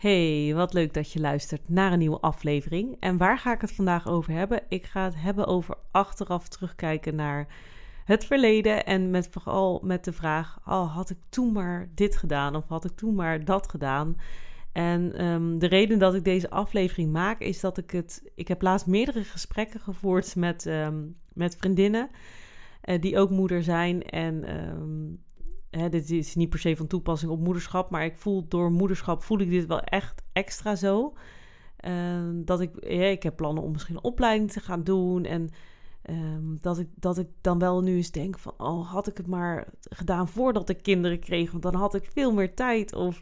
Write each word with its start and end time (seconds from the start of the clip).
Hey, 0.00 0.52
wat 0.54 0.72
leuk 0.72 0.94
dat 0.94 1.12
je 1.12 1.20
luistert 1.20 1.68
naar 1.68 1.92
een 1.92 1.98
nieuwe 1.98 2.20
aflevering. 2.20 2.96
En 3.00 3.16
waar 3.16 3.38
ga 3.38 3.52
ik 3.52 3.60
het 3.60 3.72
vandaag 3.72 4.08
over 4.08 4.32
hebben? 4.32 4.62
Ik 4.68 4.86
ga 4.86 5.04
het 5.04 5.14
hebben 5.16 5.46
over 5.46 5.76
achteraf 5.90 6.48
terugkijken 6.48 7.14
naar 7.14 7.46
het 8.04 8.24
verleden. 8.24 8.86
En 8.86 9.10
met, 9.10 9.28
vooral 9.30 9.80
met 9.84 10.04
de 10.04 10.12
vraag: 10.12 10.58
oh, 10.66 10.94
had 10.94 11.10
ik 11.10 11.16
toen 11.28 11.52
maar 11.52 11.90
dit 11.94 12.16
gedaan? 12.16 12.56
Of 12.56 12.68
had 12.68 12.84
ik 12.84 12.96
toen 12.96 13.14
maar 13.14 13.44
dat 13.44 13.68
gedaan? 13.68 14.16
En 14.72 15.12
ehm, 15.16 15.58
de 15.58 15.66
reden 15.66 15.98
dat 15.98 16.14
ik 16.14 16.24
deze 16.24 16.50
aflevering 16.50 17.12
maak 17.12 17.40
is 17.40 17.60
dat 17.60 17.78
ik 17.78 17.90
het. 17.90 18.30
Ik 18.34 18.48
heb 18.48 18.62
laatst 18.62 18.86
meerdere 18.86 19.24
gesprekken 19.24 19.80
gevoerd 19.80 20.36
met, 20.36 20.66
ehm, 20.66 21.06
met 21.32 21.56
vriendinnen. 21.56 22.10
Uh, 22.84 23.00
die 23.00 23.18
ook 23.18 23.30
moeder 23.30 23.62
zijn. 23.62 24.02
En 24.02 24.66
um, 24.66 25.22
hè, 25.70 25.88
dit 25.88 26.10
is 26.10 26.34
niet 26.34 26.50
per 26.50 26.58
se 26.58 26.76
van 26.76 26.86
toepassing 26.86 27.32
op 27.32 27.40
moederschap, 27.40 27.90
maar 27.90 28.04
ik 28.04 28.16
voel 28.16 28.48
door 28.48 28.72
moederschap 28.72 29.22
voel 29.22 29.40
ik 29.40 29.50
dit 29.50 29.66
wel 29.66 29.80
echt 29.80 30.22
extra 30.32 30.76
zo. 30.76 31.12
Uh, 31.86 32.22
dat 32.34 32.60
ik, 32.60 32.70
ja, 32.80 33.04
ik 33.04 33.22
heb 33.22 33.36
plannen 33.36 33.62
om 33.62 33.72
misschien 33.72 33.94
een 33.94 34.04
opleiding 34.04 34.50
te 34.50 34.60
gaan 34.60 34.84
doen. 34.84 35.24
En 35.24 35.48
um, 36.10 36.58
dat, 36.60 36.78
ik, 36.78 36.88
dat 36.94 37.18
ik 37.18 37.28
dan 37.40 37.58
wel 37.58 37.82
nu 37.82 37.96
eens 37.96 38.10
denk 38.10 38.38
van, 38.38 38.54
oh, 38.56 38.90
had 38.90 39.06
ik 39.06 39.16
het 39.16 39.26
maar 39.26 39.68
gedaan 39.80 40.28
voordat 40.28 40.68
ik 40.68 40.82
kinderen 40.82 41.18
kreeg, 41.18 41.50
want 41.50 41.62
dan 41.62 41.74
had 41.74 41.94
ik 41.94 42.10
veel 42.12 42.32
meer 42.32 42.54
tijd. 42.54 42.94
Of 42.94 43.20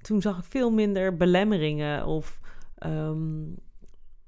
toen 0.00 0.22
zag 0.22 0.38
ik 0.38 0.44
veel 0.44 0.70
minder 0.70 1.16
belemmeringen. 1.16 2.06
Of 2.06 2.40
um, 2.86 3.56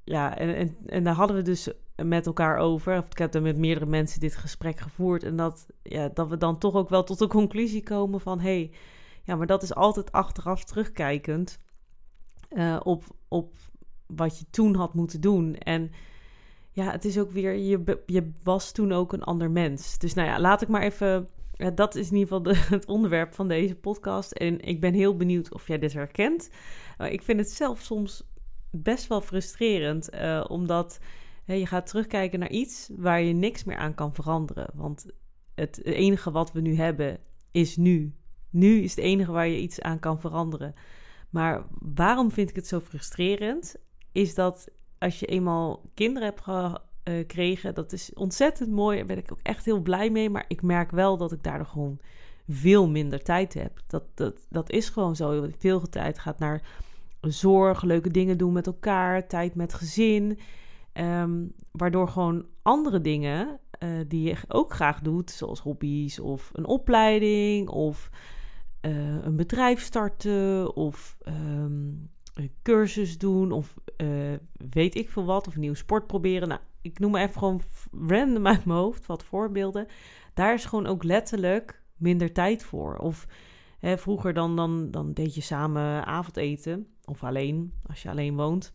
ja, 0.05 0.37
en, 0.39 0.55
en, 0.55 0.77
en 0.87 1.05
daar 1.05 1.15
hadden 1.15 1.37
we 1.37 1.43
dus 1.43 1.69
met 2.03 2.27
elkaar 2.27 2.57
over. 2.57 2.99
Of 2.99 3.07
ik 3.07 3.19
heb 3.19 3.35
er 3.35 3.43
met 3.43 3.57
meerdere 3.57 3.87
mensen 3.87 4.21
dit 4.21 4.37
gesprek 4.37 4.81
gevoerd. 4.81 5.23
En 5.23 5.37
dat, 5.37 5.67
ja, 5.83 6.09
dat 6.09 6.29
we 6.29 6.37
dan 6.37 6.59
toch 6.59 6.75
ook 6.75 6.89
wel 6.89 7.05
tot 7.05 7.19
de 7.19 7.27
conclusie 7.27 7.83
komen 7.83 8.21
van... 8.21 8.41
hé, 8.41 8.45
hey, 8.45 8.71
ja, 9.23 9.37
maar 9.37 9.47
dat 9.47 9.63
is 9.63 9.75
altijd 9.75 10.13
achteraf 10.13 10.65
terugkijkend... 10.65 11.63
Uh, 12.51 12.81
op, 12.83 13.05
op 13.29 13.55
wat 14.07 14.39
je 14.39 14.45
toen 14.51 14.75
had 14.75 14.95
moeten 14.95 15.21
doen. 15.21 15.55
En 15.55 15.91
ja, 16.71 16.91
het 16.91 17.05
is 17.05 17.19
ook 17.19 17.31
weer... 17.31 17.57
Je, 17.57 18.03
je 18.07 18.33
was 18.43 18.73
toen 18.73 18.93
ook 18.93 19.13
een 19.13 19.23
ander 19.23 19.51
mens. 19.51 19.99
Dus 19.99 20.15
nou 20.15 20.29
ja, 20.29 20.41
laat 20.41 20.63
ik 20.63 20.69
maar 20.69 20.83
even... 20.83 21.29
Ja, 21.53 21.71
dat 21.71 21.95
is 21.95 22.11
in 22.11 22.17
ieder 22.17 22.37
geval 22.37 22.55
het 22.79 22.87
onderwerp 22.87 23.35
van 23.35 23.49
deze 23.49 23.75
podcast. 23.75 24.33
En 24.33 24.61
ik 24.61 24.81
ben 24.81 24.95
heel 24.95 25.17
benieuwd 25.17 25.53
of 25.53 25.69
jij 25.69 25.79
dit 25.79 25.93
herkent. 25.93 26.51
Uh, 26.99 27.13
ik 27.13 27.23
vind 27.23 27.39
het 27.41 27.51
zelf 27.51 27.81
soms 27.81 28.23
best 28.71 29.07
wel 29.07 29.21
frustrerend, 29.21 30.11
omdat 30.49 30.99
je 31.45 31.67
gaat 31.67 31.87
terugkijken 31.87 32.39
naar 32.39 32.51
iets 32.51 32.91
waar 32.97 33.23
je 33.23 33.33
niks 33.33 33.65
meer 33.65 33.77
aan 33.77 33.95
kan 33.95 34.15
veranderen. 34.15 34.71
Want 34.75 35.07
het 35.55 35.85
enige 35.85 36.31
wat 36.31 36.53
we 36.53 36.61
nu 36.61 36.77
hebben 36.77 37.19
is 37.51 37.77
nu. 37.77 38.15
Nu 38.51 38.81
is 38.81 38.91
het 38.91 39.05
enige 39.05 39.33
waar 39.33 39.49
je 39.49 39.61
iets 39.61 39.81
aan 39.81 39.99
kan 39.99 40.21
veranderen. 40.21 40.75
Maar 41.31 41.67
waarom 41.79 42.31
vind 42.31 42.51
ik 42.51 42.57
het 42.57 42.67
zo 42.67 42.81
frustrerend? 42.81 43.77
Is 44.13 44.35
dat 44.35 44.69
als 44.99 45.21
je 45.21 45.27
eenmaal 45.27 45.91
kinderen 45.95 46.29
hebt 46.29 46.43
gekregen, 47.05 47.75
dat 47.75 47.93
is 47.93 48.13
ontzettend 48.13 48.71
mooi. 48.71 48.97
Daar 48.97 49.07
ben 49.07 49.19
ik 49.19 49.33
ook 49.33 49.43
echt 49.43 49.65
heel 49.65 49.81
blij 49.81 50.11
mee. 50.11 50.31
Maar 50.31 50.45
ik 50.49 50.63
merk 50.63 50.91
wel 50.91 51.17
dat 51.17 51.33
ik 51.33 51.43
daardoor 51.43 51.67
gewoon 51.67 51.99
veel 52.49 52.89
minder 52.89 53.23
tijd 53.23 53.55
heb. 53.55 53.81
Dat, 53.87 54.05
dat, 54.15 54.47
dat 54.51 54.71
is 54.71 54.89
gewoon 54.89 55.17
zo. 55.17 55.49
Veel 55.59 55.89
tijd 55.89 56.19
gaat 56.19 56.39
naar 56.39 56.63
zorg, 57.21 57.83
leuke 57.83 58.11
dingen 58.11 58.39
doen 58.39 58.53
met 58.53 58.67
elkaar, 58.67 59.27
tijd 59.27 59.55
met 59.55 59.75
gezin. 59.75 60.39
Um, 61.01 61.53
waardoor 61.71 62.09
gewoon 62.09 62.47
andere 62.63 63.01
dingen 63.01 63.61
uh, 63.79 63.91
die 64.09 64.23
je 64.23 64.37
ook 64.49 64.73
graag 64.73 65.01
doet, 65.01 65.31
zoals 65.31 65.61
hobby's 65.61 66.19
of 66.19 66.51
een 66.53 66.67
opleiding 66.67 67.69
of 67.69 68.11
uh, 68.81 69.25
een 69.25 69.37
bedrijf 69.37 69.81
starten 69.81 70.77
of 70.77 71.17
um, 71.29 72.11
een 72.35 72.51
cursus 72.63 73.19
doen 73.19 73.53
of 73.53 73.75
uh, 73.97 74.33
weet 74.71 74.95
ik 74.95 75.11
veel 75.11 75.25
wat, 75.25 75.47
of 75.47 75.55
een 75.55 75.61
nieuwe 75.61 75.77
sport 75.77 76.07
proberen. 76.07 76.49
Nou, 76.49 76.61
ik 76.83 76.99
noem 76.99 77.11
maar 77.11 77.23
even 77.23 77.39
gewoon 77.39 77.61
random 78.07 78.47
uit 78.47 78.65
mijn 78.65 78.79
hoofd 78.79 79.07
wat 79.07 79.25
voorbeelden. 79.25 79.87
Daar 80.35 80.55
is 80.55 80.65
gewoon 80.65 80.87
ook 80.87 81.03
letterlijk 81.03 81.83
minder 81.97 82.33
tijd 82.33 82.63
voor. 82.63 82.97
Of 82.97 83.27
hè, 83.79 83.99
vroeger 83.99 84.35
dan, 84.35 84.57
dan, 84.57 84.91
dan 84.91 85.13
deed 85.13 85.35
je 85.35 85.41
samen 85.41 86.07
avondeten 86.07 86.87
of 87.05 87.25
alleen, 87.25 87.73
als 87.87 88.03
je 88.03 88.11
alleen 88.11 88.37
woont. 88.37 88.73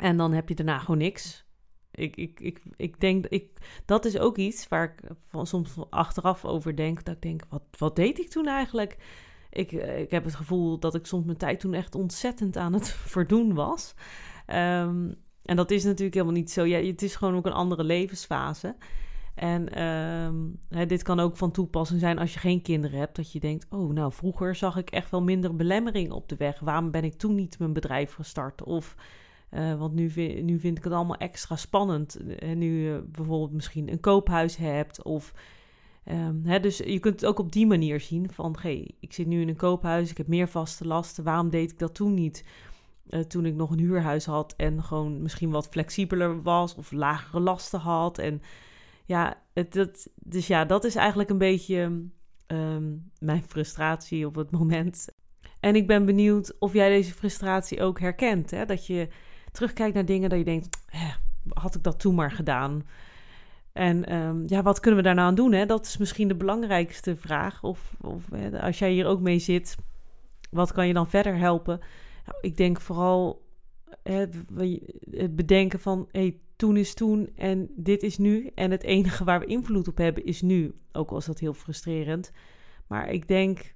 En 0.00 0.16
dan 0.16 0.32
heb 0.32 0.48
je 0.48 0.54
daarna 0.54 0.78
gewoon 0.78 0.98
niks. 0.98 1.44
Ik, 1.90 2.16
ik, 2.16 2.40
ik, 2.40 2.62
ik 2.76 3.00
denk, 3.00 3.26
ik, 3.26 3.48
dat 3.84 4.04
is 4.04 4.18
ook 4.18 4.36
iets 4.36 4.68
waar 4.68 4.84
ik 4.84 5.10
van, 5.28 5.46
soms 5.46 5.76
achteraf 5.90 6.44
over 6.44 6.76
denk. 6.76 7.04
Dat 7.04 7.14
ik 7.14 7.22
denk, 7.22 7.42
wat, 7.48 7.62
wat 7.78 7.96
deed 7.96 8.18
ik 8.18 8.28
toen 8.28 8.46
eigenlijk? 8.46 8.96
Ik, 9.50 9.72
ik 9.72 10.10
heb 10.10 10.24
het 10.24 10.34
gevoel 10.34 10.78
dat 10.78 10.94
ik 10.94 11.06
soms 11.06 11.24
mijn 11.24 11.38
tijd 11.38 11.60
toen 11.60 11.74
echt 11.74 11.94
ontzettend 11.94 12.56
aan 12.56 12.72
het 12.72 12.88
verdoen 13.14 13.54
was. 13.54 13.94
Um, 14.46 15.14
en 15.42 15.56
dat 15.56 15.70
is 15.70 15.84
natuurlijk 15.84 16.14
helemaal 16.14 16.34
niet 16.34 16.50
zo. 16.50 16.64
Ja, 16.64 16.78
het 16.82 17.02
is 17.02 17.16
gewoon 17.16 17.36
ook 17.36 17.46
een 17.46 17.52
andere 17.52 17.84
levensfase. 17.84 18.76
En 19.34 19.82
um, 19.82 20.58
hè, 20.68 20.86
dit 20.86 21.02
kan 21.02 21.20
ook 21.20 21.36
van 21.36 21.50
toepassing 21.50 22.00
zijn 22.00 22.18
als 22.18 22.32
je 22.32 22.38
geen 22.38 22.62
kinderen 22.62 22.98
hebt. 22.98 23.16
Dat 23.16 23.32
je 23.32 23.40
denkt, 23.40 23.66
oh 23.70 23.92
nou, 23.92 24.12
vroeger 24.12 24.54
zag 24.54 24.76
ik 24.76 24.90
echt 24.90 25.10
wel 25.10 25.22
minder 25.22 25.56
belemmering 25.56 26.10
op 26.10 26.28
de 26.28 26.36
weg. 26.36 26.60
Waarom 26.60 26.90
ben 26.90 27.04
ik 27.04 27.14
toen 27.14 27.34
niet 27.34 27.58
mijn 27.58 27.72
bedrijf 27.72 28.12
gestart? 28.14 28.62
Of 28.62 28.96
uh, 29.50 29.78
want 29.78 29.94
nu, 29.94 30.12
nu 30.42 30.58
vind 30.58 30.78
ik 30.78 30.84
het 30.84 30.92
allemaal 30.92 31.16
extra 31.16 31.56
spannend. 31.56 32.38
En 32.38 32.58
nu 32.58 32.82
je 32.82 33.04
bijvoorbeeld 33.12 33.52
misschien 33.52 33.92
een 33.92 34.00
koophuis 34.00 34.56
hebt. 34.56 35.02
Of, 35.02 35.34
um, 36.04 36.42
hè, 36.44 36.60
dus 36.60 36.78
je 36.78 36.98
kunt 36.98 37.20
het 37.20 37.26
ook 37.26 37.38
op 37.38 37.52
die 37.52 37.66
manier 37.66 38.00
zien 38.00 38.30
van... 38.30 38.56
hey, 38.60 38.90
ik 39.00 39.12
zit 39.12 39.26
nu 39.26 39.40
in 39.40 39.48
een 39.48 39.56
koophuis, 39.56 40.10
ik 40.10 40.16
heb 40.16 40.26
meer 40.26 40.48
vaste 40.48 40.86
lasten. 40.86 41.24
Waarom 41.24 41.50
deed 41.50 41.70
ik 41.70 41.78
dat 41.78 41.94
toen 41.94 42.14
niet? 42.14 42.44
Uh, 43.08 43.20
toen 43.20 43.46
ik 43.46 43.54
nog 43.54 43.70
een 43.70 43.78
huurhuis 43.78 44.24
had 44.24 44.54
en 44.56 44.82
gewoon 44.82 45.22
misschien 45.22 45.50
wat 45.50 45.68
flexibeler 45.68 46.42
was... 46.42 46.74
of 46.74 46.92
lagere 46.92 47.40
lasten 47.40 47.80
had. 47.80 48.18
En 48.18 48.42
ja, 49.04 49.42
het, 49.52 49.74
het, 49.74 50.10
dus 50.14 50.46
ja, 50.46 50.64
dat 50.64 50.84
is 50.84 50.94
eigenlijk 50.94 51.30
een 51.30 51.38
beetje 51.38 52.08
um, 52.46 53.10
mijn 53.18 53.42
frustratie 53.42 54.26
op 54.26 54.34
het 54.34 54.50
moment. 54.58 55.08
En 55.60 55.76
ik 55.76 55.86
ben 55.86 56.06
benieuwd 56.06 56.56
of 56.58 56.72
jij 56.72 56.88
deze 56.88 57.12
frustratie 57.12 57.82
ook 57.82 58.00
herkent. 58.00 58.50
Hè? 58.50 58.66
Dat 58.66 58.86
je 58.86 59.08
terugkijkt 59.50 59.94
naar 59.94 60.04
dingen 60.04 60.28
dat 60.30 60.38
je 60.38 60.44
denkt, 60.44 60.78
had 61.48 61.74
ik 61.74 61.82
dat 61.82 62.00
toen 62.00 62.14
maar 62.14 62.32
gedaan? 62.32 62.86
En 63.72 64.14
um, 64.14 64.42
ja, 64.46 64.62
wat 64.62 64.80
kunnen 64.80 65.00
we 65.00 65.06
daarna 65.06 65.20
nou 65.20 65.30
aan 65.30 65.44
doen? 65.44 65.52
Hè? 65.52 65.66
Dat 65.66 65.86
is 65.86 65.96
misschien 65.96 66.28
de 66.28 66.34
belangrijkste 66.34 67.16
vraag. 67.16 67.62
Of, 67.62 67.96
of 68.00 68.24
als 68.60 68.78
jij 68.78 68.92
hier 68.92 69.06
ook 69.06 69.20
mee 69.20 69.38
zit, 69.38 69.76
wat 70.50 70.72
kan 70.72 70.86
je 70.86 70.92
dan 70.92 71.08
verder 71.08 71.36
helpen? 71.36 71.78
Nou, 72.26 72.38
ik 72.40 72.56
denk 72.56 72.80
vooral 72.80 73.48
het 74.02 75.36
bedenken 75.36 75.80
van, 75.80 76.08
hey, 76.10 76.40
toen 76.56 76.76
is 76.76 76.94
toen 76.94 77.30
en 77.36 77.70
dit 77.76 78.02
is 78.02 78.18
nu. 78.18 78.50
En 78.54 78.70
het 78.70 78.82
enige 78.82 79.24
waar 79.24 79.40
we 79.40 79.46
invloed 79.46 79.88
op 79.88 79.96
hebben 79.96 80.24
is 80.24 80.42
nu. 80.42 80.74
Ook 80.92 81.10
al 81.10 81.16
is 81.16 81.24
dat 81.24 81.38
heel 81.38 81.54
frustrerend. 81.54 82.32
Maar 82.86 83.10
ik 83.10 83.28
denk, 83.28 83.74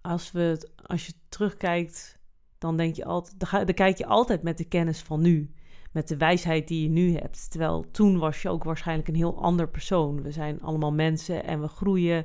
als, 0.00 0.32
we 0.32 0.70
als 0.86 1.06
je 1.06 1.12
terugkijkt 1.28 2.18
dan 2.60 2.76
denk 2.76 2.94
je 2.96 3.04
altijd, 3.04 3.66
dan, 3.66 3.74
kijk 3.74 3.98
je 3.98 4.06
altijd 4.06 4.42
met 4.42 4.58
de 4.58 4.64
kennis 4.64 5.02
van 5.02 5.20
nu. 5.20 5.54
Met 5.92 6.08
de 6.08 6.16
wijsheid 6.16 6.68
die 6.68 6.82
je 6.82 6.88
nu 6.88 7.12
hebt. 7.12 7.50
Terwijl 7.50 7.84
toen 7.90 8.18
was 8.18 8.42
je 8.42 8.48
ook 8.48 8.64
waarschijnlijk 8.64 9.08
een 9.08 9.14
heel 9.14 9.42
ander 9.42 9.68
persoon. 9.68 10.22
We 10.22 10.32
zijn 10.32 10.62
allemaal 10.62 10.92
mensen 10.92 11.44
en 11.44 11.60
we 11.60 11.68
groeien 11.68 12.24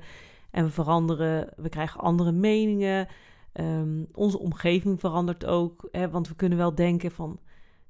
en 0.51 0.63
we 0.63 0.71
veranderen. 0.71 1.53
We 1.55 1.69
krijgen 1.69 1.99
andere 1.99 2.31
meningen. 2.31 3.07
Ehm, 3.51 4.03
onze 4.13 4.39
omgeving 4.39 4.99
verandert 4.99 5.45
ook. 5.45 5.87
Hè, 5.91 6.09
want 6.09 6.27
we 6.27 6.35
kunnen 6.35 6.57
wel 6.57 6.75
denken 6.75 7.11
van, 7.11 7.39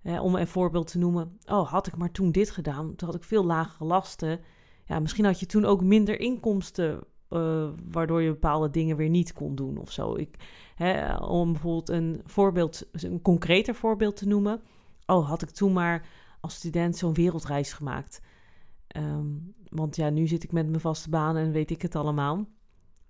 hè, 0.01 0.21
om 0.21 0.35
een 0.35 0.47
voorbeeld 0.47 0.87
te 0.87 0.97
noemen. 0.97 1.37
Oh, 1.45 1.71
had 1.71 1.87
ik 1.87 1.95
maar 1.95 2.11
toen 2.11 2.31
dit 2.31 2.49
gedaan, 2.49 2.95
toen 2.95 3.07
had 3.07 3.17
ik 3.17 3.23
veel 3.23 3.45
lagere 3.45 3.85
lasten. 3.85 4.39
Ja, 4.85 4.99
misschien 4.99 5.25
had 5.25 5.39
je 5.39 5.45
toen 5.45 5.65
ook 5.65 5.81
minder 5.81 6.19
inkomsten 6.19 7.03
uh, 7.29 7.69
waardoor 7.91 8.21
je 8.21 8.29
bepaalde 8.29 8.69
dingen 8.69 8.97
weer 8.97 9.09
niet 9.09 9.33
kon 9.33 9.55
doen 9.55 9.77
of 9.77 9.91
zo. 9.91 10.15
Ik, 10.15 10.35
hè, 10.75 11.15
om 11.15 11.51
bijvoorbeeld 11.51 11.89
een 11.89 12.21
voorbeeld, 12.25 12.87
een 12.91 13.21
concreter 13.21 13.75
voorbeeld 13.75 14.15
te 14.15 14.27
noemen. 14.27 14.61
Oh, 15.05 15.27
had 15.29 15.41
ik 15.41 15.49
toen 15.49 15.73
maar 15.73 16.07
als 16.39 16.55
student 16.55 16.97
zo'n 16.97 17.13
wereldreis 17.13 17.73
gemaakt. 17.73 18.21
Um, 18.97 19.53
want 19.69 19.95
ja, 19.95 20.09
nu 20.09 20.27
zit 20.27 20.43
ik 20.43 20.51
met 20.51 20.67
mijn 20.67 20.79
vaste 20.79 21.09
baan 21.09 21.35
en 21.37 21.51
weet 21.51 21.71
ik 21.71 21.81
het 21.81 21.95
allemaal. 21.95 22.45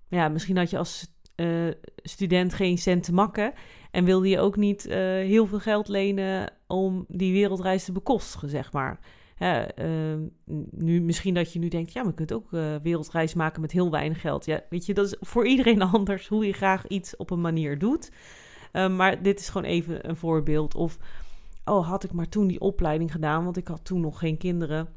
Ja, 0.07 0.29
misschien 0.29 0.57
had 0.57 0.69
je 0.69 0.77
als, 0.77 1.15
eh, 1.35 1.67
student 1.95 2.53
geen 2.53 2.77
cent 2.77 3.03
te 3.03 3.13
makken. 3.13 3.53
En 3.91 4.05
wilde 4.05 4.29
je 4.29 4.39
ook 4.39 4.55
niet 4.55 4.85
eh, 4.85 4.97
heel 4.97 5.45
veel 5.45 5.59
geld 5.59 5.87
lenen 5.87 6.53
om 6.67 7.05
die 7.07 7.33
wereldreis 7.33 7.85
te 7.85 7.91
bekostigen, 7.91 8.49
zeg 8.49 8.71
maar. 8.71 8.99
Ehm, 9.37 10.21
nu, 10.71 11.01
misschien 11.01 11.33
dat 11.33 11.53
je 11.53 11.59
nu 11.59 11.67
denkt, 11.67 11.93
ja, 11.93 12.01
maar 12.01 12.09
je 12.09 12.15
kunt 12.15 12.33
ook 12.33 12.51
uh, 12.51 12.75
wereldreis 12.83 13.33
maken 13.33 13.61
met 13.61 13.71
heel 13.71 13.91
weinig 13.91 14.21
geld. 14.21 14.45
Ja, 14.45 14.61
weet 14.69 14.85
je, 14.85 14.93
dat 14.93 15.05
is 15.05 15.15
voor 15.19 15.47
iedereen 15.47 15.81
anders 15.93 16.27
hoe 16.27 16.45
je 16.45 16.53
graag 16.53 16.87
iets 16.87 17.15
op 17.15 17.29
een 17.29 17.41
manier 17.41 17.79
doet. 17.79 18.11
Ehm, 18.71 18.95
maar 18.95 19.21
dit 19.21 19.39
is 19.39 19.49
gewoon 19.49 19.67
even 19.67 20.09
een 20.09 20.15
voorbeeld. 20.15 20.75
Of, 20.75 20.97
oh, 21.65 21.87
had 21.87 22.03
ik 22.03 22.11
maar 22.11 22.29
toen 22.29 22.47
die 22.47 22.59
opleiding 22.59 23.11
gedaan, 23.11 23.43
want 23.43 23.57
ik 23.57 23.67
had 23.67 23.85
toen 23.85 24.01
nog 24.01 24.19
geen 24.19 24.37
kinderen. 24.37 24.87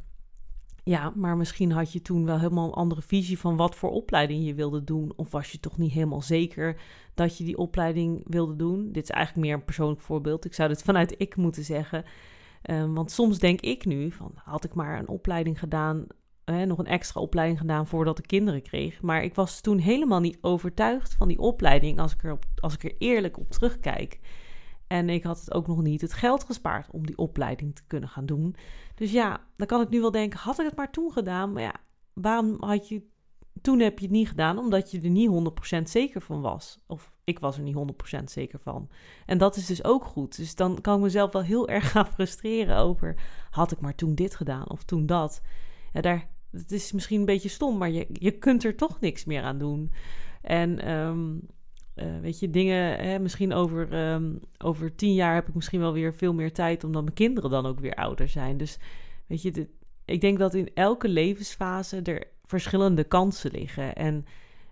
Ja, 0.85 1.13
maar 1.15 1.37
misschien 1.37 1.71
had 1.73 1.93
je 1.93 2.03
toen 2.03 2.25
wel 2.25 2.39
helemaal 2.39 2.67
een 2.67 2.73
andere 2.73 3.03
visie 3.03 3.39
van 3.39 3.57
wat 3.57 3.75
voor 3.75 3.91
opleiding 3.91 4.47
je 4.47 4.55
wilde 4.55 4.85
doen. 4.85 5.13
Of 5.17 5.31
was 5.31 5.53
je 5.53 5.61
toch 5.61 5.79
niet 5.79 5.93
helemaal 5.93 6.23
zeker 6.23 6.81
dat 7.15 7.39
je 7.39 7.45
die 7.45 7.59
opleiding 7.59 8.25
wilde 8.27 8.57
doen? 8.57 8.93
Dit 8.93 9.03
is 9.03 9.11
eigenlijk 9.11 9.47
meer 9.47 9.57
een 9.57 9.65
persoonlijk 9.65 10.01
voorbeeld. 10.01 10.45
Ik 10.45 10.55
zou 10.55 10.69
dit 10.69 10.83
vanuit 10.83 11.15
ik 11.19 11.37
moeten 11.37 11.65
zeggen. 11.65 12.05
Um, 12.63 12.95
want 12.95 13.11
soms 13.11 13.39
denk 13.39 13.61
ik 13.61 13.85
nu 13.85 14.11
van 14.11 14.33
had 14.35 14.65
ik 14.65 14.75
maar 14.75 14.99
een 14.99 15.09
opleiding 15.09 15.59
gedaan, 15.59 16.07
nog 16.45 16.79
een 16.79 16.87
extra 16.87 17.21
opleiding 17.21 17.59
gedaan 17.59 17.87
voordat 17.87 18.19
ik 18.19 18.27
kinderen 18.27 18.63
kreeg. 18.63 19.03
Maar 19.03 19.23
ik 19.23 19.35
was 19.35 19.61
toen 19.61 19.79
helemaal 19.79 20.21
niet 20.21 20.39
overtuigd 20.41 21.15
van 21.15 21.29
die 21.29 21.39
opleiding 21.39 22.01
als 22.01 22.13
ik 22.13 22.25
er, 22.25 22.39
als 22.61 22.75
ik 22.75 22.85
er 22.85 22.95
eerlijk 22.99 23.39
op 23.39 23.51
terugkijk. 23.51 24.21
En 24.87 25.09
ik 25.09 25.23
had 25.23 25.41
het 25.41 25.55
ook 25.55 25.67
nog 25.67 25.83
niet 25.83 26.01
het 26.01 26.13
geld 26.13 26.45
gespaard 26.45 26.91
om 26.91 27.07
die 27.07 27.19
opleiding 27.19 27.75
te 27.75 27.83
kunnen 27.87 28.09
gaan 28.09 28.27
doen. 28.27 28.57
Dus 28.95 29.13
ja, 29.13 29.41
dan 29.57 29.67
kan 29.67 29.81
ik 29.81 29.89
nu 29.89 30.01
wel 30.01 30.11
denken, 30.11 30.39
had 30.39 30.59
ik 30.59 30.67
het 30.67 30.77
maar 30.77 30.91
toen 30.91 31.13
gedaan? 31.13 31.53
Maar 31.53 31.63
ja, 31.63 31.75
waarom 32.13 32.57
had 32.61 32.89
je... 32.89 33.03
Toen 33.63 33.81
heb 33.81 33.99
je 33.99 34.05
het 34.05 34.15
niet 34.15 34.29
gedaan, 34.29 34.59
omdat 34.59 34.91
je 34.91 35.01
er 35.01 35.11
niet 35.11 35.31
100% 35.79 35.83
zeker 35.83 36.21
van 36.21 36.41
was. 36.41 36.79
Of 36.87 37.13
ik 37.25 37.39
was 37.39 37.57
er 37.57 37.63
niet 37.63 37.77
100% 38.21 38.25
zeker 38.25 38.59
van. 38.59 38.89
En 39.27 39.39
dat 39.39 39.57
is 39.57 39.67
dus 39.67 39.85
ook 39.85 40.05
goed. 40.05 40.37
Dus 40.37 40.55
dan 40.55 40.81
kan 40.81 40.97
ik 40.97 41.03
mezelf 41.03 41.33
wel 41.33 41.43
heel 41.43 41.69
erg 41.79 41.91
gaan 41.91 42.07
frustreren 42.07 42.77
over... 42.77 43.17
had 43.51 43.73
ik 43.73 43.81
maar 43.81 43.95
toen 43.95 44.15
dit 44.15 44.35
gedaan 44.35 44.69
of 44.69 44.85
toen 44.85 45.07
dat. 45.07 45.43
Ja, 45.93 46.01
daar, 46.01 46.29
het 46.51 46.73
is 46.73 46.93
misschien 46.93 47.21
een 47.21 47.27
beetje 47.27 47.49
stom, 47.49 47.79
maar 47.79 47.91
je, 47.91 48.07
je 48.13 48.31
kunt 48.31 48.65
er 48.65 48.77
toch 48.77 49.01
niks 49.01 49.25
meer 49.25 49.43
aan 49.43 49.59
doen. 49.59 49.93
En 50.43 50.91
um, 50.91 51.41
uh, 51.95 52.21
weet 52.21 52.39
je, 52.39 52.51
dingen, 52.51 52.99
hè, 52.99 53.19
misschien 53.19 53.53
over, 53.53 54.11
um, 54.13 54.41
over 54.59 54.95
tien 54.95 55.15
jaar 55.15 55.35
heb 55.35 55.49
ik 55.49 55.55
misschien 55.55 55.81
wel 55.81 55.93
weer 55.93 56.15
veel 56.15 56.35
meer 56.35 56.53
tijd, 56.53 56.85
omdat 56.85 57.03
mijn 57.03 57.15
kinderen 57.15 57.51
dan 57.51 57.67
ook 57.67 57.81
weer 57.81 57.95
ouder 57.95 58.29
zijn. 58.29 58.57
Dus 58.57 58.79
weet 59.27 59.43
je, 59.43 59.51
dit, 59.51 59.69
ik 60.05 60.21
denk 60.21 60.39
dat 60.39 60.55
in 60.55 60.71
elke 60.75 61.09
levensfase 61.09 62.03
er 62.03 62.27
verschillende 62.49 63.05
kansen 63.05 63.51
liggen. 63.51 63.95
En 63.95 64.25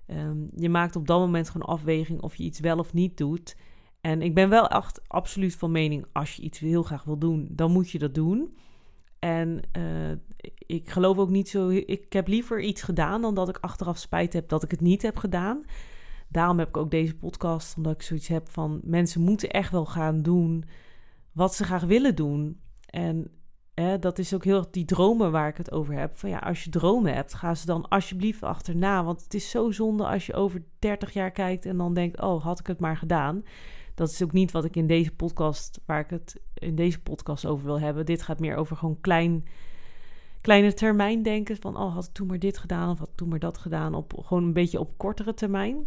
um, 0.06 0.48
je 0.54 0.68
maakt 0.68 0.96
op 0.96 1.06
dat 1.06 1.18
moment 1.18 1.50
gewoon 1.50 1.66
afweging 1.66 2.20
of 2.20 2.34
je 2.34 2.44
iets 2.44 2.60
wel 2.60 2.78
of 2.78 2.92
niet 2.92 3.16
doet. 3.16 3.56
En 4.00 4.22
ik 4.22 4.34
ben 4.34 4.48
wel 4.48 4.68
echt 4.68 5.08
absoluut 5.08 5.56
van 5.56 5.70
mening, 5.70 6.06
als 6.12 6.34
je 6.34 6.42
iets 6.42 6.58
heel 6.58 6.82
graag 6.82 7.04
wil 7.04 7.18
doen, 7.18 7.48
dan 7.50 7.72
moet 7.72 7.90
je 7.90 7.98
dat 7.98 8.14
doen. 8.14 8.56
En 9.18 9.60
uh, 9.78 10.12
ik 10.58 10.90
geloof 10.90 11.18
ook 11.18 11.30
niet 11.30 11.48
zo. 11.48 11.68
Ik 11.68 12.12
heb 12.12 12.28
liever 12.28 12.60
iets 12.60 12.82
gedaan 12.82 13.22
dan 13.22 13.34
dat 13.34 13.48
ik 13.48 13.58
achteraf 13.60 13.98
spijt 13.98 14.32
heb 14.32 14.48
dat 14.48 14.62
ik 14.62 14.70
het 14.70 14.80
niet 14.80 15.02
heb 15.02 15.16
gedaan 15.16 15.64
daarom 16.28 16.58
heb 16.58 16.68
ik 16.68 16.76
ook 16.76 16.90
deze 16.90 17.16
podcast, 17.16 17.76
omdat 17.76 17.92
ik 17.94 18.02
zoiets 18.02 18.28
heb 18.28 18.48
van 18.48 18.80
mensen 18.84 19.20
moeten 19.20 19.50
echt 19.50 19.70
wel 19.70 19.86
gaan 19.86 20.22
doen 20.22 20.64
wat 21.32 21.54
ze 21.54 21.64
graag 21.64 21.82
willen 21.82 22.14
doen. 22.14 22.60
En 22.86 23.30
dat 24.00 24.18
is 24.18 24.34
ook 24.34 24.44
heel 24.44 24.66
die 24.70 24.84
dromen 24.84 25.32
waar 25.32 25.48
ik 25.48 25.56
het 25.56 25.72
over 25.72 25.94
heb. 25.94 26.18
Van 26.18 26.30
ja, 26.30 26.38
als 26.38 26.64
je 26.64 26.70
dromen 26.70 27.14
hebt, 27.14 27.34
ga 27.34 27.54
ze 27.54 27.66
dan 27.66 27.88
alsjeblieft 27.88 28.42
achterna. 28.42 29.04
Want 29.04 29.22
het 29.22 29.34
is 29.34 29.50
zo 29.50 29.70
zonde 29.70 30.06
als 30.06 30.26
je 30.26 30.34
over 30.34 30.62
30 30.78 31.12
jaar 31.12 31.30
kijkt 31.30 31.66
en 31.66 31.76
dan 31.76 31.94
denkt: 31.94 32.20
oh, 32.20 32.42
had 32.42 32.60
ik 32.60 32.66
het 32.66 32.80
maar 32.80 32.96
gedaan. 32.96 33.44
Dat 33.94 34.10
is 34.10 34.22
ook 34.22 34.32
niet 34.32 34.50
wat 34.50 34.64
ik 34.64 34.76
in 34.76 34.86
deze 34.86 35.14
podcast, 35.14 35.80
waar 35.86 36.00
ik 36.00 36.10
het 36.10 36.40
in 36.54 36.74
deze 36.74 37.00
podcast 37.00 37.46
over 37.46 37.64
wil 37.64 37.80
hebben. 37.80 38.06
Dit 38.06 38.22
gaat 38.22 38.40
meer 38.40 38.56
over 38.56 38.76
gewoon 38.76 39.00
klein, 39.00 39.44
kleine 40.40 40.74
termijn 40.74 41.22
denken. 41.22 41.56
Van, 41.56 41.76
oh, 41.76 41.94
had 41.94 42.04
ik 42.04 42.12
toen 42.12 42.26
maar 42.26 42.38
dit 42.38 42.58
gedaan 42.58 42.90
of 42.90 42.98
had 42.98 43.08
ik 43.08 43.16
toen 43.16 43.28
maar 43.28 43.38
dat 43.38 43.58
gedaan. 43.58 43.94
Op, 43.94 44.12
gewoon 44.24 44.44
een 44.44 44.52
beetje 44.52 44.80
op 44.80 44.98
kortere 44.98 45.34
termijn. 45.34 45.86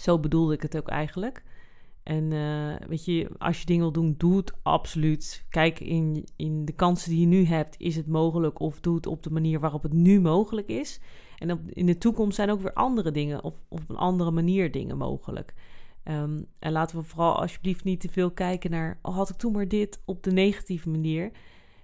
Zo 0.00 0.18
bedoelde 0.18 0.54
ik 0.54 0.62
het 0.62 0.76
ook 0.76 0.88
eigenlijk. 0.88 1.42
En 2.02 2.30
uh, 2.30 2.74
weet 2.88 3.04
je, 3.04 3.30
als 3.38 3.60
je 3.60 3.66
dingen 3.66 3.82
wil 3.82 3.92
doen, 3.92 4.14
doe 4.18 4.36
het 4.36 4.52
absoluut. 4.62 5.46
Kijk 5.48 5.80
in, 5.80 6.24
in 6.36 6.64
de 6.64 6.72
kansen 6.72 7.10
die 7.10 7.20
je 7.20 7.26
nu 7.26 7.44
hebt, 7.44 7.74
is 7.78 7.96
het 7.96 8.06
mogelijk 8.06 8.60
of 8.60 8.80
doe 8.80 8.94
het 8.94 9.06
op 9.06 9.22
de 9.22 9.30
manier 9.30 9.60
waarop 9.60 9.82
het 9.82 9.92
nu 9.92 10.20
mogelijk 10.20 10.68
is. 10.68 11.00
En 11.38 11.68
in 11.68 11.86
de 11.86 11.98
toekomst 11.98 12.36
zijn 12.36 12.50
ook 12.50 12.60
weer 12.60 12.72
andere 12.72 13.10
dingen 13.10 13.44
of, 13.44 13.54
op 13.68 13.82
een 13.88 13.96
andere 13.96 14.30
manier 14.30 14.70
dingen 14.70 14.96
mogelijk. 14.96 15.54
Um, 16.04 16.46
en 16.58 16.72
laten 16.72 16.96
we 16.96 17.02
vooral 17.02 17.40
alsjeblieft 17.40 17.84
niet 17.84 18.00
te 18.00 18.08
veel 18.08 18.30
kijken 18.30 18.70
naar, 18.70 18.98
oh 19.02 19.14
had 19.14 19.28
ik 19.28 19.36
toen 19.36 19.52
maar 19.52 19.68
dit 19.68 20.02
op 20.04 20.22
de 20.22 20.32
negatieve 20.32 20.90
manier. 20.90 21.30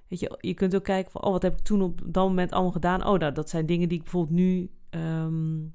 Weet 0.08 0.20
je, 0.20 0.38
je 0.40 0.54
kunt 0.54 0.74
ook 0.74 0.84
kijken 0.84 1.12
van, 1.12 1.22
oh 1.22 1.32
wat 1.32 1.42
heb 1.42 1.58
ik 1.58 1.64
toen 1.64 1.82
op 1.82 2.00
dat 2.04 2.28
moment 2.28 2.52
allemaal 2.52 2.72
gedaan. 2.72 3.06
Oh, 3.06 3.18
nou, 3.18 3.32
dat 3.32 3.50
zijn 3.50 3.66
dingen 3.66 3.88
die 3.88 3.98
ik 3.98 4.02
bijvoorbeeld 4.02 4.36
nu 4.36 4.70
um, 4.90 5.74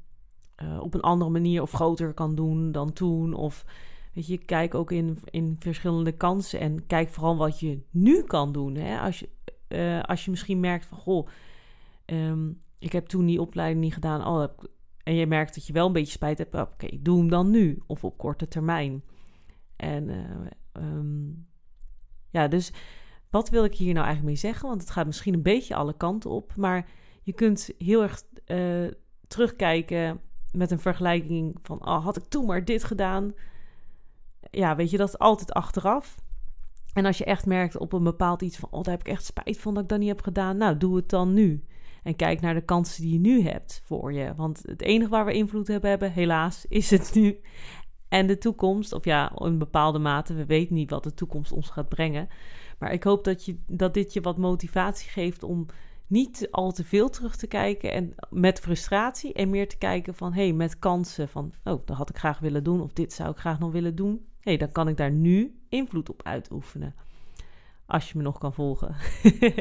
uh, 0.64 0.80
op 0.82 0.94
een 0.94 1.02
andere 1.02 1.32
manier 1.32 1.62
of 1.62 1.72
groter 1.72 2.14
kan 2.14 2.36
doen 2.36 2.72
dan 2.72 2.94
toen. 2.94 3.34
Of 3.34 3.66
weet 4.14 4.28
je, 4.28 4.38
kijk 4.38 4.76
ook 4.76 4.92
in, 4.92 5.18
in 5.26 5.56
verschillende 5.60 6.12
kansen 6.12 6.60
en 6.60 6.88
kijk 6.88 7.10
vooral 7.10 7.38
wat 7.38 7.60
je 7.60 7.82
nu 7.92 8.24
kan 8.24 8.52
doen. 8.52 8.76
Hè? 8.76 9.00
Als, 9.00 9.20
je, 9.20 9.30
uh, 9.68 10.02
als 10.04 10.26
je 10.26 10.32
misschien 10.32 10.60
merkt 10.60 10.86
van 10.86 10.98
goh, 10.98 11.28
um, 12.06 12.62
ik 12.80 12.92
heb 12.92 13.08
toen 13.08 13.26
die 13.26 13.42
opleiding 13.42 13.82
niet 13.82 13.94
gedaan. 13.94 14.28
Oh, 14.28 14.48
en 15.04 15.16
je 15.16 15.28
merkt 15.28 15.56
dat 15.56 15.68
je 15.68 15.74
wel 15.74 15.88
een 15.88 15.94
beetje 15.94 16.12
spijt 16.12 16.38
hebt. 16.38 16.56
Oké, 16.56 16.88
doe 17.00 17.18
hem 17.18 17.30
dan 17.30 17.50
nu 17.50 17.82
of 17.88 18.04
op 18.04 18.18
korte 18.18 18.48
termijn. 18.48 19.04
En 19.76 20.08
uh, 20.08 20.84
um, 20.84 21.48
ja, 22.30 22.48
dus 22.48 22.74
wat 23.30 23.50
wil 23.50 23.64
ik 23.64 23.76
hier 23.76 23.94
nou 23.94 24.06
eigenlijk 24.06 24.36
mee 24.36 24.52
zeggen? 24.52 24.68
Want 24.68 24.82
het 24.82 24.90
gaat 24.90 25.06
misschien 25.06 25.34
een 25.34 25.42
beetje 25.42 25.76
alle 25.76 25.98
kanten 25.98 26.30
op. 26.30 26.56
Maar 26.56 26.90
je 27.24 27.34
kunt 27.34 27.72
heel 27.78 28.02
erg 28.02 28.24
uh, 28.48 28.92
terugkijken 29.28 30.22
met 30.52 30.72
een 30.72 30.80
vergelijking 30.80 31.60
van, 31.62 31.86
oh, 31.86 32.04
had 32.04 32.18
ik 32.18 32.24
toen 32.24 32.46
maar 32.46 32.66
dit 32.66 32.84
gedaan. 32.84 33.34
Ja, 34.50 34.76
weet 34.76 34.90
je, 34.90 34.98
dat 34.98 35.08
is 35.08 35.18
altijd 35.18 35.54
achteraf. 35.54 36.16
En 36.94 37.06
als 37.06 37.18
je 37.18 37.26
echt 37.26 37.46
merkt 37.46 37.78
op 37.78 37.94
een 37.94 38.04
bepaald 38.04 38.42
iets 38.42 38.58
van, 38.58 38.70
oh, 38.72 38.84
daar 38.84 38.94
heb 38.94 39.08
ik 39.08 39.14
echt 39.14 39.26
spijt 39.26 39.60
van 39.60 39.74
dat 39.74 39.84
ik 39.84 39.90
dat 39.90 40.00
niet 40.00 40.08
heb 40.08 40.22
gedaan. 40.22 40.58
Nou, 40.58 40.78
doe 40.78 40.96
het 40.96 41.10
dan 41.10 41.34
nu. 41.34 41.66
En 42.04 42.16
kijk 42.16 42.42
naar 42.42 42.54
de 42.54 42.66
kansen 42.66 43.02
die 43.02 43.14
je 43.14 43.20
nu 43.20 43.42
hebt 43.42 43.82
voor 43.84 44.14
je. 44.14 44.34
Want 44.36 44.62
het 44.66 44.82
enige 44.82 45.10
waar 45.10 45.26
we 45.26 45.34
invloed 45.34 45.68
hebben, 45.68 45.90
hebben 45.90 46.12
helaas, 46.12 46.66
is 46.70 46.90
het 46.90 47.12
nu. 47.14 47.42
En 48.08 48.28
de 48.28 48.38
toekomst, 48.38 48.94
of 48.94 49.06
ja, 49.06 49.32
in 49.36 49.58
bepaalde 49.58 50.00
mate, 50.00 50.34
we 50.34 50.46
weten 50.46 50.76
niet 50.76 50.90
wat 50.90 51.04
de 51.04 51.14
toekomst 51.14 51.52
ons 51.52 51.70
gaat 51.70 51.90
brengen. 51.90 52.28
Maar 52.80 52.94
ik 52.94 53.04
hoop 53.04 53.24
dat, 53.24 53.46
je, 53.46 53.58
dat 53.68 53.94
dit 53.94 54.14
je 54.14 54.22
wat 54.22 54.38
motivatie 54.38 55.10
geeft 55.10 55.44
om 55.44 55.66
niet 56.08 56.48
al 56.52 56.72
te 56.72 56.84
veel 56.84 57.10
terug 57.10 57.36
te 57.36 57.48
kijken 57.48 57.92
en 57.92 58.16
met 58.30 58.60
frustratie 58.60 59.34
en 59.34 59.50
meer 59.50 59.68
te 59.68 59.78
kijken 59.78 60.16
van 60.16 60.34
hé, 60.34 60.44
hey, 60.44 60.54
met 60.54 60.80
kansen 60.80 61.30
van 61.30 61.54
oh, 61.64 61.86
dat 61.86 61.98
had 61.98 62.10
ik 62.10 62.18
graag 62.18 62.40
willen 62.40 62.64
doen 62.64 62.82
of 62.82 62.94
dit 62.94 63.14
zou 63.14 63.30
ik 63.30 63.38
graag 63.38 63.60
nog 63.60 63.72
willen 63.72 63.96
doen. 63.96 64.26
Hey, 64.42 64.58
dan 64.58 64.72
kan 64.72 64.88
ik 64.88 64.98
daar 64.98 65.12
nu 65.12 65.60
invloed 65.70 66.10
op 66.10 66.24
uitoefenen. 66.24 66.96
Als 67.86 68.12
je 68.12 68.18
me 68.18 68.24
nog 68.24 68.38
kan 68.38 68.54
volgen. 68.54 68.96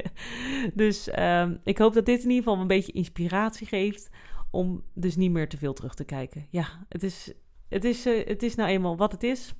dus 0.75 1.19
um, 1.19 1.61
ik 1.65 1.79
hoop 1.79 1.95
dat 1.95 2.07
dit 2.07 2.23
in 2.23 2.29
ieder 2.29 2.45
geval 2.45 2.61
een 2.61 2.67
beetje 2.67 2.93
inspiratie 2.93 3.67
geeft 3.67 4.11
om 4.51 4.83
dus 4.95 5.17
niet 5.17 5.31
meer 5.31 5.49
te 5.49 5.59
veel 5.59 5.73
terug 5.73 5.95
te 5.95 6.05
kijken. 6.05 6.47
Ja, 6.51 6.67
het 6.89 7.03
is, 7.03 7.33
het 7.69 7.85
is, 7.85 8.07
uh, 8.07 8.27
het 8.27 8.43
is 8.43 8.55
nou 8.55 8.71
eenmaal 8.71 8.97
wat 8.97 9.13
het 9.13 9.23
is. 9.23 9.55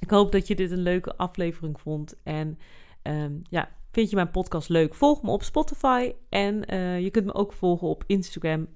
Ik 0.00 0.10
hoop 0.10 0.32
dat 0.32 0.46
je 0.46 0.54
dit 0.54 0.70
een 0.70 0.82
leuke 0.82 1.16
aflevering 1.16 1.80
vond. 1.80 2.20
En 2.22 2.58
um, 3.02 3.42
ja, 3.50 3.68
Vind 3.92 4.10
je 4.10 4.16
mijn 4.16 4.30
podcast 4.30 4.68
leuk? 4.68 4.94
Volg 4.94 5.22
me 5.22 5.30
op 5.30 5.42
Spotify. 5.42 6.12
En 6.28 6.74
uh, 6.74 7.00
je 7.00 7.10
kunt 7.10 7.26
me 7.26 7.34
ook 7.34 7.52
volgen 7.52 7.88
op 7.88 8.04
Instagram, 8.06 8.68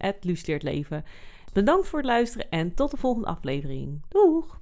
Leven. 0.44 1.04
Bedankt 1.52 1.86
voor 1.86 1.98
het 1.98 2.08
luisteren 2.08 2.50
en 2.50 2.74
tot 2.74 2.90
de 2.90 2.96
volgende 2.96 3.28
aflevering. 3.28 4.02
Doeg! 4.08 4.60